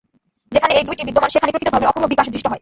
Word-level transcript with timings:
যেখানে 0.53 0.73
এই 0.79 0.85
দুইটি 0.87 1.01
বিদ্যমান 1.07 1.31
সেখানেই 1.33 1.53
প্রকৃত 1.53 1.67
ধর্মের 1.73 1.89
অপূর্ব 1.91 2.05
বিকাশ 2.13 2.27
দৃষ্ট 2.33 2.45
হয়। 2.49 2.59